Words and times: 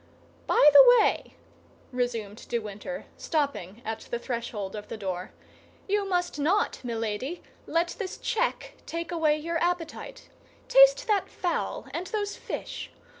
"By 0.47 0.67
the 0.73 0.83
way," 0.99 1.35
resumed 1.91 2.47
de 2.49 2.57
Winter, 2.57 3.05
stopping 3.17 3.83
at 3.85 3.99
the 4.09 4.17
threshold 4.17 4.75
of 4.75 4.87
the 4.87 4.97
door, 4.97 5.31
"you 5.87 6.09
must 6.09 6.39
not, 6.39 6.79
Milady, 6.83 7.43
let 7.67 7.89
this 7.99 8.17
check 8.17 8.73
take 8.87 9.11
away 9.11 9.37
your 9.37 9.61
appetite. 9.63 10.29
Taste 10.67 11.05
that 11.05 11.29
fowl 11.29 11.85
and 11.93 12.07
those 12.07 12.35
fish. 12.35 12.89